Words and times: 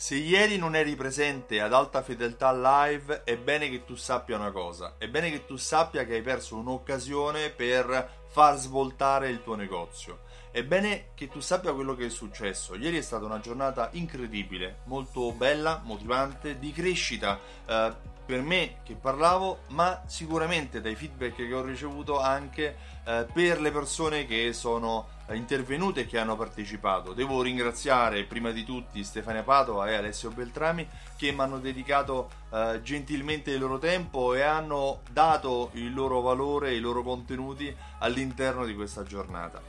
Se 0.00 0.14
ieri 0.14 0.56
non 0.56 0.74
eri 0.76 0.96
presente 0.96 1.60
ad 1.60 1.74
alta 1.74 2.00
fedeltà 2.00 2.52
live, 2.54 3.22
è 3.22 3.36
bene 3.36 3.68
che 3.68 3.84
tu 3.84 3.96
sappia 3.96 4.36
una 4.36 4.50
cosa. 4.50 4.94
È 4.96 5.06
bene 5.08 5.30
che 5.30 5.44
tu 5.44 5.56
sappia 5.56 6.06
che 6.06 6.14
hai 6.14 6.22
perso 6.22 6.56
un'occasione 6.56 7.50
per 7.50 8.22
far 8.26 8.56
svoltare 8.56 9.28
il 9.28 9.42
tuo 9.42 9.56
negozio. 9.56 10.20
È 10.50 10.64
bene 10.64 11.08
che 11.12 11.28
tu 11.28 11.40
sappia 11.40 11.74
quello 11.74 11.94
che 11.94 12.06
è 12.06 12.08
successo. 12.08 12.76
Ieri 12.76 12.96
è 12.96 13.02
stata 13.02 13.26
una 13.26 13.40
giornata 13.40 13.90
incredibile, 13.92 14.78
molto 14.84 15.32
bella, 15.32 15.82
motivante, 15.84 16.58
di 16.58 16.72
crescita. 16.72 17.38
Eh, 17.66 17.92
per 18.30 18.42
me 18.42 18.76
che 18.84 18.94
parlavo, 18.94 19.62
ma 19.70 20.02
sicuramente 20.06 20.80
dai 20.80 20.94
feedback 20.94 21.34
che 21.34 21.52
ho 21.52 21.64
ricevuto 21.64 22.20
anche 22.20 22.76
eh, 23.04 23.26
per 23.32 23.60
le 23.60 23.72
persone 23.72 24.24
che 24.24 24.52
sono 24.52 25.08
eh, 25.26 25.34
intervenute 25.34 26.02
e 26.02 26.06
che 26.06 26.16
hanno 26.16 26.36
partecipato. 26.36 27.12
Devo 27.12 27.42
ringraziare 27.42 28.22
prima 28.22 28.52
di 28.52 28.62
tutti 28.62 29.02
Stefania 29.02 29.42
Padova 29.42 29.88
e 29.88 29.96
Alessio 29.96 30.30
Beltrami 30.30 30.86
che 31.16 31.32
mi 31.32 31.40
hanno 31.40 31.58
dedicato 31.58 32.30
eh, 32.52 32.78
gentilmente 32.84 33.50
il 33.50 33.58
loro 33.58 33.78
tempo 33.78 34.32
e 34.32 34.42
hanno 34.42 35.00
dato 35.10 35.70
il 35.72 35.92
loro 35.92 36.20
valore 36.20 36.68
e 36.68 36.76
i 36.76 36.80
loro 36.80 37.02
contenuti 37.02 37.74
all'interno 37.98 38.64
di 38.64 38.76
questa 38.76 39.02
giornata. 39.02 39.60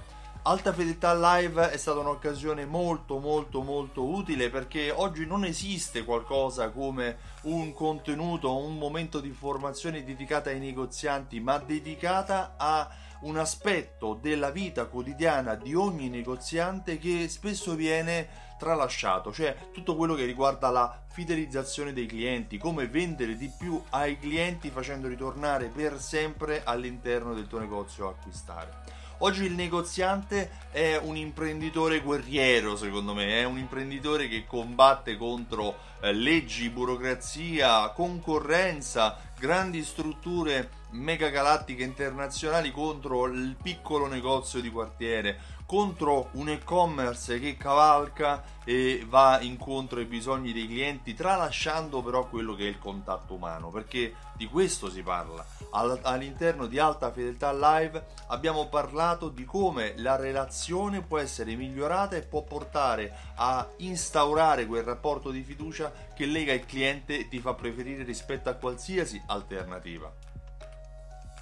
Alta 0.44 0.74
Fedeltà 0.74 1.14
Live 1.14 1.70
è 1.70 1.78
stata 1.78 2.00
un'occasione 2.00 2.66
molto 2.66 3.20
molto 3.20 3.62
molto 3.62 4.06
utile 4.06 4.50
perché 4.50 4.90
oggi 4.90 5.28
non 5.28 5.46
esiste 5.46 6.04
qualcosa 6.04 6.72
come 6.72 7.18
un 7.44 7.72
contenuto, 7.74 8.58
un 8.58 8.76
momento 8.76 9.20
di 9.20 9.30
formazione 9.30 10.04
dedicata 10.04 10.50
ai 10.50 10.58
negozianti, 10.58 11.40
ma 11.40 11.60
dedicata 11.60 12.56
a 12.58 12.90
un 13.22 13.38
aspetto 13.38 14.18
della 14.20 14.50
vita 14.50 14.88
quotidiana 14.88 15.54
di 15.54 15.76
ogni 15.76 16.10
negoziante 16.10 16.98
che 16.98 17.30
spesso 17.30 17.76
viene 17.76 18.56
tralasciato, 18.58 19.32
cioè 19.32 19.56
tutto 19.72 19.96
quello 19.96 20.16
che 20.16 20.26
riguarda 20.26 20.72
la 20.72 21.04
fidelizzazione 21.08 21.94
dei 21.94 22.08
clienti, 22.08 22.58
come 22.58 22.88
vendere 22.88 23.38
di 23.38 23.52
più 23.56 23.80
ai 23.92 24.18
clienti 24.18 24.72
facendo 24.72 25.08
ritornare 25.08 25.68
per 25.68 26.00
sempre 26.00 26.64
all'interno 26.64 27.36
del 27.36 27.46
tuo 27.46 27.60
negozio 27.60 28.08
a 28.08 28.10
acquistare. 28.10 29.01
Oggi 29.24 29.44
il 29.44 29.54
negoziante 29.54 30.50
è 30.72 30.98
un 30.98 31.16
imprenditore 31.16 32.00
guerriero, 32.02 32.76
secondo 32.76 33.14
me, 33.14 33.40
è 33.40 33.44
un 33.44 33.60
imprenditore 33.60 34.28
che 34.28 34.48
combatte 34.48 35.16
contro 35.16 35.78
eh, 36.02 36.12
leggi, 36.12 36.72
burocrazia, 36.72 37.90
concorrenza, 37.90 39.16
grandi 39.38 39.84
strutture 39.84 40.72
megagalattiche 40.94 41.84
internazionali 41.84 42.72
contro 42.72 43.28
il 43.28 43.56
piccolo 43.62 44.08
negozio 44.08 44.60
di 44.60 44.72
quartiere, 44.72 45.38
contro 45.72 46.28
un 46.34 46.50
e-commerce 46.50 47.40
che 47.40 47.56
cavalca 47.56 48.44
e 48.66 49.06
va 49.08 49.40
incontro 49.40 50.00
ai 50.00 50.06
bisogni 50.06 50.52
dei 50.52 50.68
clienti, 50.68 51.14
tralasciando 51.14 52.02
però 52.02 52.28
quello 52.28 52.56
che 52.56 52.66
è 52.66 52.68
il 52.68 52.78
contatto 52.78 53.36
umano, 53.36 53.70
perché 53.70 54.14
di 54.34 54.48
questo 54.48 54.90
si 54.90 55.02
parla. 55.02 55.46
All'interno 55.70 56.66
di 56.66 56.78
Alta 56.78 57.10
Fedeltà 57.10 57.54
Live 57.54 58.06
abbiamo 58.28 58.68
parlato 58.68 59.30
di 59.30 59.46
come 59.46 59.94
la 59.96 60.18
relazione 60.18 61.04
può 61.04 61.20
essere 61.20 61.56
migliorata 61.56 62.18
e 62.18 62.24
può 62.24 62.44
portare 62.44 63.14
a 63.36 63.66
instaurare 63.78 64.66
quel 64.66 64.84
rapporto 64.84 65.32
di 65.32 65.42
fiducia 65.42 65.90
che 66.14 66.26
lega 66.26 66.52
il 66.52 66.66
cliente 66.66 67.18
e 67.18 67.28
ti 67.30 67.40
fa 67.40 67.54
preferire 67.54 68.04
rispetto 68.04 68.50
a 68.50 68.56
qualsiasi 68.56 69.24
alternativa 69.28 70.31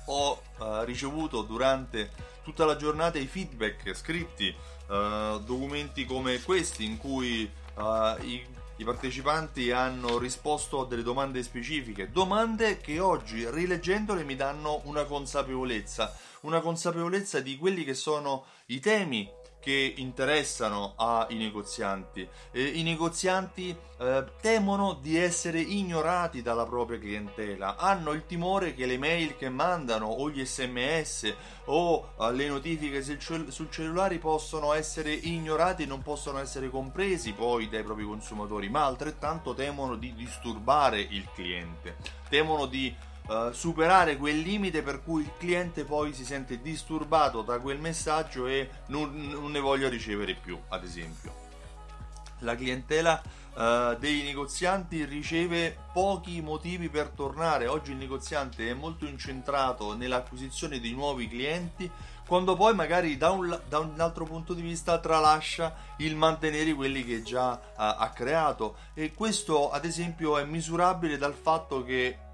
ho 0.09 0.41
uh, 0.57 0.83
ricevuto 0.83 1.41
durante 1.41 2.11
tutta 2.43 2.65
la 2.65 2.75
giornata 2.75 3.17
i 3.17 3.27
feedback 3.27 3.93
scritti, 3.95 4.53
uh, 4.87 5.39
documenti 5.39 6.05
come 6.05 6.41
questi 6.41 6.85
in 6.85 6.97
cui 6.97 7.49
uh, 7.75 7.81
i, 8.23 8.45
i, 8.77 8.83
partecipanti 8.83 9.71
hanno 9.71 10.17
risposto 10.17 10.81
a 10.81 10.87
delle 10.87 11.03
domande 11.03 11.43
specifiche, 11.43 12.11
domande 12.11 12.77
che 12.77 12.99
oggi 12.99 13.47
rileggendole 13.49 14.23
mi 14.23 14.35
danno 14.35 14.81
una 14.85 15.03
consapevolezza, 15.03 16.15
una 16.41 16.59
consapevolezza 16.59 17.39
di 17.39 17.57
quelli 17.57 17.83
che 17.83 17.93
sono 17.93 18.45
i 18.67 18.79
temi 18.79 19.29
che 19.59 19.93
interessano 19.97 20.93
ai 20.95 21.35
negozianti. 21.35 22.27
Eh, 22.51 22.63
I 22.63 22.83
negozianti 22.83 23.75
eh, 23.97 24.25
temono 24.41 24.93
di 24.93 25.17
essere 25.17 25.59
ignorati 25.59 26.41
dalla 26.41 26.65
propria 26.65 26.97
clientela, 26.97 27.75
hanno 27.75 28.11
il 28.11 28.25
timore 28.25 28.73
che 28.73 28.85
le 28.85 28.97
mail 28.97 29.35
che 29.35 29.49
mandano 29.49 30.07
o 30.07 30.29
gli 30.29 30.45
sms 30.45 31.35
o 31.65 32.13
eh, 32.19 32.31
le 32.31 32.47
notifiche 32.47 33.03
sul, 33.03 33.19
cell- 33.19 33.49
sul 33.49 33.69
cellulare 33.69 34.17
possano 34.17 34.73
essere 34.73 35.11
ignorati 35.11 35.83
e 35.83 35.85
non 35.85 36.01
possono 36.01 36.39
essere 36.39 36.69
compresi 36.69 37.33
poi 37.33 37.67
dai 37.67 37.83
propri 37.83 38.05
consumatori, 38.05 38.69
ma 38.69 38.85
altrettanto 38.85 39.53
temono 39.53 39.95
di 39.95 40.13
disturbare 40.13 40.99
il 41.01 41.27
cliente, 41.33 41.97
temono 42.29 42.65
di 42.65 42.95
uh, 43.29 43.51
superare 43.51 44.17
quel 44.17 44.39
limite 44.39 44.81
per 44.81 45.03
cui 45.03 45.21
il 45.21 45.31
cliente 45.37 45.83
poi 45.83 46.13
si 46.13 46.25
sente 46.25 46.61
disturbato 46.61 47.41
da 47.41 47.59
quel 47.59 47.79
messaggio 47.79 48.47
e 48.47 48.69
non, 48.87 49.29
non 49.29 49.51
ne 49.51 49.59
voglia 49.59 49.87
ricevere 49.87 50.33
più, 50.33 50.57
ad 50.69 50.83
esempio. 50.83 51.47
La 52.39 52.55
clientela 52.55 53.21
uh, 53.53 53.97
dei 53.97 54.23
negozianti 54.23 55.03
riceve 55.05 55.77
pochi 55.91 56.41
motivi 56.41 56.89
per 56.89 57.09
tornare. 57.09 57.67
Oggi 57.67 57.91
il 57.91 57.97
negoziante 57.97 58.69
è 58.69 58.73
molto 58.73 59.05
incentrato 59.05 59.93
nell'acquisizione 59.95 60.79
di 60.79 60.93
nuovi 60.93 61.27
clienti, 61.27 61.89
quando 62.25 62.55
poi 62.55 62.73
magari 62.75 63.17
da 63.17 63.31
un, 63.31 63.59
da 63.67 63.79
un 63.79 63.99
altro 63.99 64.23
punto 64.23 64.53
di 64.53 64.61
vista 64.61 64.99
tralascia 64.99 65.75
il 65.97 66.15
mantenere 66.15 66.73
quelli 66.73 67.03
che 67.03 67.23
già 67.23 67.51
uh, 67.53 67.71
ha 67.75 68.09
creato. 68.13 68.77
E 68.93 69.13
questo, 69.13 69.69
ad 69.69 69.83
esempio, 69.83 70.37
è 70.37 70.45
misurabile 70.45 71.17
dal 71.17 71.33
fatto 71.33 71.83
che 71.83 72.27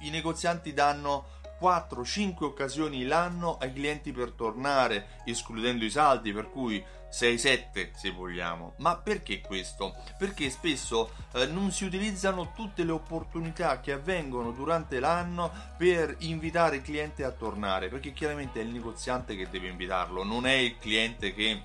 i 0.00 0.10
negozianti 0.10 0.72
danno 0.72 1.36
4-5 1.60 2.44
occasioni 2.44 3.04
l'anno 3.04 3.58
ai 3.58 3.72
clienti 3.72 4.12
per 4.12 4.32
tornare, 4.32 5.20
escludendo 5.24 5.84
i 5.84 5.90
saldi, 5.90 6.32
per 6.32 6.48
cui 6.48 6.82
6-7 7.10 7.90
se 7.94 8.10
vogliamo. 8.10 8.74
Ma 8.78 8.96
perché 8.96 9.40
questo? 9.40 9.94
Perché 10.18 10.50
spesso 10.50 11.10
eh, 11.32 11.46
non 11.46 11.72
si 11.72 11.84
utilizzano 11.84 12.52
tutte 12.54 12.84
le 12.84 12.92
opportunità 12.92 13.80
che 13.80 13.92
avvengono 13.92 14.52
durante 14.52 15.00
l'anno 15.00 15.50
per 15.76 16.14
invitare 16.20 16.76
il 16.76 16.82
cliente 16.82 17.24
a 17.24 17.32
tornare, 17.32 17.88
perché 17.88 18.12
chiaramente 18.12 18.60
è 18.60 18.62
il 18.62 18.70
negoziante 18.70 19.34
che 19.36 19.48
deve 19.50 19.68
invitarlo, 19.68 20.22
non 20.22 20.46
è 20.46 20.54
il 20.54 20.78
cliente 20.78 21.34
che 21.34 21.62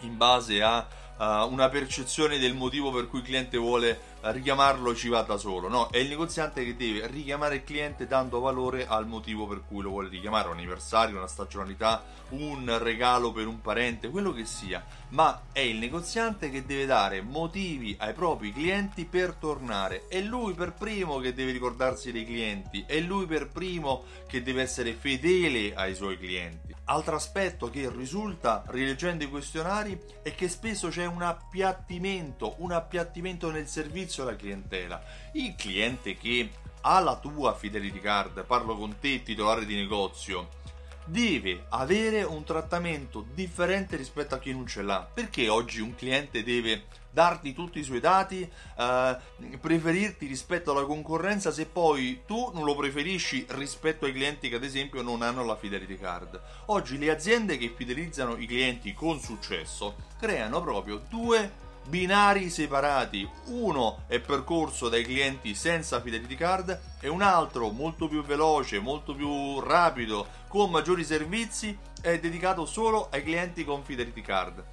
in 0.00 0.16
base 0.16 0.62
a 0.62 0.86
uh, 1.18 1.50
una 1.50 1.68
percezione 1.68 2.38
del 2.38 2.54
motivo 2.54 2.90
per 2.90 3.08
cui 3.08 3.20
il 3.20 3.24
cliente 3.24 3.56
vuole 3.56 4.12
richiamarlo 4.32 4.94
ci 4.94 5.08
va 5.08 5.22
da 5.22 5.36
solo, 5.36 5.68
no? 5.68 5.88
È 5.90 5.98
il 5.98 6.08
negoziante 6.08 6.64
che 6.64 6.76
deve 6.76 7.06
richiamare 7.06 7.56
il 7.56 7.64
cliente 7.64 8.06
dando 8.06 8.40
valore 8.40 8.86
al 8.86 9.06
motivo 9.06 9.46
per 9.46 9.62
cui 9.66 9.82
lo 9.82 9.90
vuole 9.90 10.08
richiamare, 10.08 10.48
un 10.48 10.54
anniversario, 10.54 11.18
una 11.18 11.26
stagionalità, 11.26 12.02
un 12.30 12.78
regalo 12.78 13.32
per 13.32 13.46
un 13.46 13.60
parente, 13.60 14.08
quello 14.08 14.32
che 14.32 14.46
sia, 14.46 14.84
ma 15.10 15.42
è 15.52 15.60
il 15.60 15.76
negoziante 15.76 16.50
che 16.50 16.64
deve 16.64 16.86
dare 16.86 17.20
motivi 17.20 17.94
ai 17.98 18.14
propri 18.14 18.52
clienti 18.52 19.04
per 19.04 19.34
tornare. 19.34 20.06
È 20.08 20.20
lui 20.20 20.54
per 20.54 20.72
primo 20.72 21.18
che 21.18 21.34
deve 21.34 21.52
ricordarsi 21.52 22.10
dei 22.10 22.24
clienti, 22.24 22.84
è 22.86 22.98
lui 23.00 23.26
per 23.26 23.48
primo 23.48 24.04
che 24.26 24.42
deve 24.42 24.62
essere 24.62 24.94
fedele 24.94 25.74
ai 25.74 25.94
suoi 25.94 26.18
clienti. 26.18 26.74
Altro 26.86 27.16
aspetto 27.16 27.70
che 27.70 27.90
risulta 27.90 28.62
rileggendo 28.66 29.24
i 29.24 29.28
questionari 29.28 29.98
è 30.22 30.34
che 30.34 30.48
spesso 30.48 30.88
c'è 30.88 31.03
un 31.06 31.22
appiattimento, 31.22 32.54
un 32.58 32.72
appiattimento 32.72 33.50
nel 33.50 33.68
servizio 33.68 34.22
alla 34.22 34.36
clientela. 34.36 35.02
Il 35.32 35.54
cliente 35.56 36.16
che 36.16 36.50
ha 36.82 37.00
la 37.00 37.16
tua 37.16 37.54
fidelity 37.54 38.00
card, 38.00 38.44
parlo 38.44 38.76
con 38.76 38.98
te 38.98 39.22
titolare 39.22 39.64
di 39.64 39.74
negozio, 39.74 40.48
deve 41.04 41.66
avere 41.70 42.22
un 42.22 42.44
trattamento 42.44 43.24
differente 43.34 43.96
rispetto 43.96 44.34
a 44.34 44.38
chi 44.38 44.52
non 44.52 44.66
ce 44.66 44.82
l'ha. 44.82 45.08
Perché 45.12 45.48
oggi 45.48 45.80
un 45.80 45.94
cliente 45.94 46.42
deve 46.42 46.84
darti 47.10 47.54
tutti 47.54 47.78
i 47.78 47.84
suoi 47.84 48.00
dati, 48.00 48.42
eh, 48.42 49.16
preferirti 49.60 50.26
rispetto 50.26 50.72
alla 50.72 50.84
concorrenza 50.84 51.52
se 51.52 51.66
poi 51.66 52.22
tu 52.26 52.50
non 52.52 52.64
lo 52.64 52.74
preferisci 52.74 53.46
rispetto 53.50 54.04
ai 54.04 54.12
clienti 54.12 54.48
che 54.48 54.56
ad 54.56 54.64
esempio 54.64 55.00
non 55.00 55.22
hanno 55.22 55.44
la 55.44 55.56
fidelity 55.56 55.96
card. 55.96 56.40
Oggi 56.66 56.98
le 56.98 57.10
aziende 57.10 57.56
che 57.56 57.72
fidelizzano 57.74 58.36
i 58.36 58.46
clienti 58.46 58.92
con 58.92 59.20
successo 59.20 59.94
creano 60.18 60.60
proprio 60.60 61.02
due 61.08 61.62
binari 61.86 62.50
separati. 62.50 63.28
Uno 63.46 64.02
è 64.06 64.18
percorso 64.20 64.88
dai 64.88 65.04
clienti 65.04 65.54
senza 65.54 66.00
fidelity 66.00 66.34
card 66.34 66.80
e 67.00 67.08
un 67.08 67.22
altro 67.22 67.70
molto 67.70 68.08
più 68.08 68.22
veloce, 68.24 68.78
molto 68.78 69.14
più 69.14 69.60
rapido, 69.60 70.26
con 70.48 70.70
maggiori 70.70 71.04
servizi 71.04 71.76
è 72.00 72.18
dedicato 72.18 72.66
solo 72.66 73.08
ai 73.10 73.22
clienti 73.22 73.64
con 73.64 73.82
fidelity 73.82 74.20
card. 74.22 74.64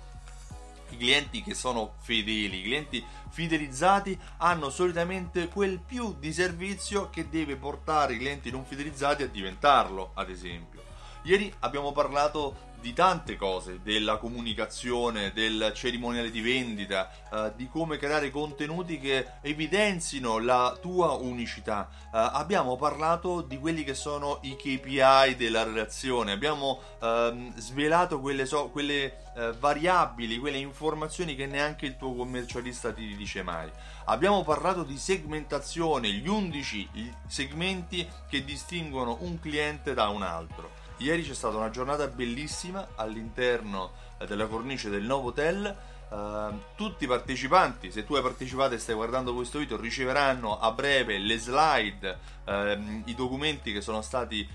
I 0.90 0.98
clienti 0.98 1.42
che 1.42 1.54
sono 1.54 1.94
fedeli, 2.02 2.60
i 2.60 2.64
clienti 2.64 3.04
fidelizzati 3.30 4.20
hanno 4.38 4.70
solitamente 4.70 5.48
quel 5.48 5.80
più 5.80 6.16
di 6.20 6.34
servizio 6.34 7.10
che 7.10 7.30
deve 7.30 7.56
portare 7.56 8.14
i 8.14 8.18
clienti 8.18 8.52
non 8.52 8.66
fidelizzati 8.66 9.24
a 9.24 9.28
diventarlo, 9.28 10.12
ad 10.16 10.30
esempio. 10.30 10.91
Ieri 11.24 11.54
abbiamo 11.60 11.92
parlato 11.92 12.70
di 12.82 12.94
tante 12.94 13.36
cose, 13.36 13.80
della 13.84 14.18
comunicazione, 14.18 15.32
del 15.34 15.72
cerimoniale 15.76 16.32
di 16.32 16.42
vendita, 16.42 17.12
eh, 17.32 17.54
di 17.56 17.70
come 17.70 17.98
creare 17.98 18.32
contenuti 18.32 19.00
che 19.00 19.28
evidenzino 19.42 20.40
la 20.40 20.76
tua 20.82 21.12
unicità. 21.12 21.88
Eh, 22.06 22.08
abbiamo 22.12 22.76
parlato 22.78 23.42
di 23.42 23.60
quelli 23.60 23.84
che 23.84 23.94
sono 23.94 24.40
i 24.42 24.56
KPI 24.56 25.36
della 25.38 25.62
relazione, 25.62 26.32
abbiamo 26.32 26.82
ehm, 27.00 27.56
svelato 27.56 28.20
quelle, 28.20 28.48
so, 28.48 28.70
quelle 28.70 29.32
eh, 29.36 29.54
variabili, 29.60 30.40
quelle 30.40 30.58
informazioni 30.58 31.36
che 31.36 31.46
neanche 31.46 31.86
il 31.86 31.98
tuo 31.98 32.16
commercialista 32.16 32.92
ti 32.92 33.16
dice 33.16 33.44
mai. 33.44 33.70
Abbiamo 34.06 34.44
parlato 34.44 34.82
di 34.82 34.98
segmentazione, 34.98 36.10
gli 36.10 36.28
11 36.28 36.90
segmenti 37.28 38.10
che 38.28 38.44
distinguono 38.44 39.18
un 39.22 39.40
cliente 39.40 39.94
da 39.94 40.10
un 40.10 40.24
altro. 40.24 40.90
Ieri 41.02 41.24
c'è 41.24 41.34
stata 41.34 41.58
una 41.58 41.72
giornata 41.72 42.06
bellissima 42.06 42.90
all'interno 42.96 43.92
eh, 44.20 44.28
della 44.28 44.46
cornice 44.46 44.90
del 44.90 45.04
Novotel. 45.04 45.90
Uh, 46.12 46.60
tutti 46.76 47.06
i 47.06 47.08
partecipanti, 47.08 47.90
se 47.90 48.06
tu 48.06 48.16
hai 48.16 48.22
partecipato 48.22 48.76
e 48.76 48.78
stai 48.78 48.96
guardando 48.96 49.34
questo 49.34 49.60
video, 49.60 49.80
riceveranno 49.80 50.60
a 50.60 50.72
breve 50.72 51.18
le 51.18 51.40
slide, 51.40 52.18
uh, 52.46 53.02
i 53.06 53.16
documenti 53.16 53.72
che 53.72 53.80
sono 53.80 54.02
stati 54.02 54.48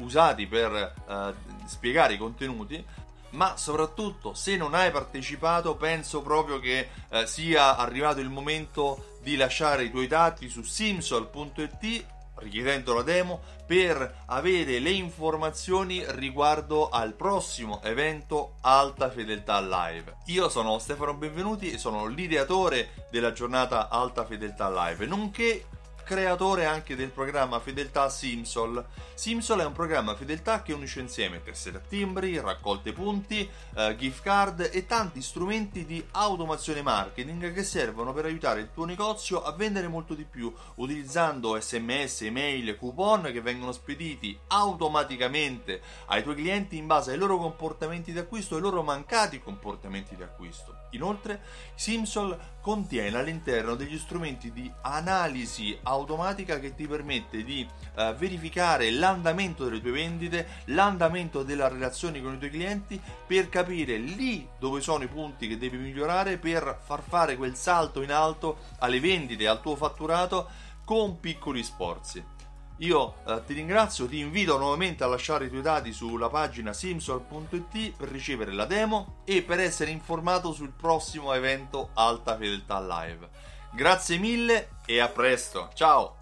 usati 0.00 0.46
per 0.48 0.94
uh, 1.06 1.66
spiegare 1.66 2.14
i 2.14 2.18
contenuti. 2.18 2.84
Ma 3.30 3.56
soprattutto, 3.56 4.34
se 4.34 4.56
non 4.56 4.74
hai 4.74 4.90
partecipato, 4.90 5.76
penso 5.76 6.22
proprio 6.22 6.58
che 6.60 6.88
sia 7.26 7.76
arrivato 7.76 8.20
il 8.20 8.30
momento 8.30 9.18
di 9.22 9.36
lasciare 9.36 9.84
i 9.84 9.90
tuoi 9.90 10.06
dati 10.06 10.48
su 10.48 10.62
simsol.it 10.62 12.06
richiedendo 12.40 12.94
la 12.94 13.02
demo 13.02 13.40
per 13.66 14.22
avere 14.26 14.78
le 14.78 14.90
informazioni 14.90 16.04
riguardo 16.08 16.88
al 16.88 17.14
prossimo 17.14 17.80
evento 17.82 18.54
Alta 18.62 19.10
Fedeltà 19.10 19.60
Live. 19.60 20.16
Io 20.26 20.48
sono 20.48 20.78
Stefano 20.78 21.14
Benvenuti 21.14 21.70
e 21.70 21.78
sono 21.78 22.06
l'ideatore 22.06 23.06
della 23.10 23.32
giornata 23.32 23.88
Alta 23.88 24.24
Fedeltà 24.24 24.70
Live, 24.70 25.06
nonché 25.06 25.64
creatore 26.08 26.64
anche 26.64 26.96
del 26.96 27.10
programma 27.10 27.60
Fedeltà 27.60 28.08
Simsol. 28.08 28.82
Simsol 29.12 29.60
è 29.60 29.66
un 29.66 29.74
programma 29.74 30.16
fedeltà 30.16 30.62
che 30.62 30.72
unisce 30.72 31.00
insieme 31.00 31.42
tessere 31.42 31.76
a 31.76 31.80
timbri, 31.86 32.40
raccolte 32.40 32.94
punti, 32.94 33.46
eh, 33.76 33.94
gift 33.94 34.22
card 34.22 34.70
e 34.72 34.86
tanti 34.86 35.20
strumenti 35.20 35.84
di 35.84 36.02
automazione 36.12 36.80
marketing 36.80 37.52
che 37.52 37.62
servono 37.62 38.14
per 38.14 38.24
aiutare 38.24 38.60
il 38.60 38.70
tuo 38.72 38.86
negozio 38.86 39.42
a 39.42 39.52
vendere 39.52 39.86
molto 39.86 40.14
di 40.14 40.24
più 40.24 40.50
utilizzando 40.76 41.60
sms, 41.60 42.22
email, 42.22 42.78
coupon 42.78 43.24
che 43.30 43.42
vengono 43.42 43.72
spediti 43.72 44.38
automaticamente 44.46 45.82
ai 46.06 46.22
tuoi 46.22 46.36
clienti 46.36 46.78
in 46.78 46.86
base 46.86 47.10
ai 47.10 47.18
loro 47.18 47.36
comportamenti 47.36 48.12
di 48.12 48.18
acquisto 48.18 48.54
e 48.54 48.56
ai 48.56 48.62
loro 48.62 48.82
mancati 48.82 49.42
comportamenti 49.42 50.16
di 50.16 50.22
acquisto. 50.22 50.86
Inoltre, 50.92 51.42
Simsol 51.74 52.56
contiene 52.62 53.18
all'interno 53.18 53.74
degli 53.74 53.98
strumenti 53.98 54.50
di 54.50 54.72
analisi 54.80 55.78
automatica 55.82 55.96
automatica 55.98 56.58
che 56.58 56.74
ti 56.74 56.86
permette 56.86 57.44
di 57.44 57.66
uh, 57.96 58.14
verificare 58.14 58.90
l'andamento 58.90 59.64
delle 59.64 59.80
tue 59.80 59.90
vendite, 59.90 60.46
l'andamento 60.66 61.42
della 61.42 61.68
relazione 61.68 62.22
con 62.22 62.34
i 62.34 62.38
tuoi 62.38 62.50
clienti 62.50 63.00
per 63.26 63.48
capire 63.48 63.96
lì 63.96 64.48
dove 64.58 64.80
sono 64.80 65.04
i 65.04 65.08
punti 65.08 65.46
che 65.48 65.58
devi 65.58 65.76
migliorare 65.76 66.38
per 66.38 66.80
far 66.82 67.02
fare 67.02 67.36
quel 67.36 67.56
salto 67.56 68.02
in 68.02 68.12
alto 68.12 68.58
alle 68.78 69.00
vendite, 69.00 69.46
al 69.46 69.60
tuo 69.60 69.76
fatturato 69.76 70.48
con 70.84 71.20
piccoli 71.20 71.62
sforzi. 71.62 72.36
Io 72.78 73.16
eh, 73.26 73.42
ti 73.44 73.54
ringrazio, 73.54 74.06
ti 74.06 74.20
invito 74.20 74.56
nuovamente 74.56 75.02
a 75.02 75.08
lasciare 75.08 75.46
i 75.46 75.48
tuoi 75.48 75.62
dati 75.62 75.92
sulla 75.92 76.28
pagina 76.28 76.72
simsol.it 76.72 77.96
per 77.96 78.08
ricevere 78.08 78.52
la 78.52 78.66
demo 78.66 79.22
e 79.24 79.42
per 79.42 79.58
essere 79.58 79.90
informato 79.90 80.52
sul 80.52 80.70
prossimo 80.70 81.32
evento 81.32 81.90
Alta 81.94 82.36
Fedeltà 82.36 82.80
Live. 82.80 83.56
Grazie 83.78 84.18
mille 84.18 84.70
e 84.86 84.98
a 84.98 85.08
presto. 85.08 85.70
Ciao! 85.72 86.17